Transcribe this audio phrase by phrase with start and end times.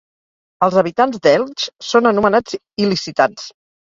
[0.67, 3.47] Els habitants d'Elx són anomenats il·licitans.